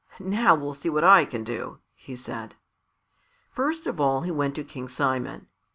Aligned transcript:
"Now 0.17 0.55
we'll 0.55 0.73
see 0.73 0.89
what 0.89 1.03
I 1.03 1.25
can 1.25 1.43
do!" 1.43 1.77
he 1.93 2.15
said. 2.15 2.55
First 3.51 3.85
of 3.85 3.99
all 4.01 4.21
he 4.23 4.31
went 4.31 4.55
to 4.55 4.63
King 4.63 4.87
Simon. 4.87 5.45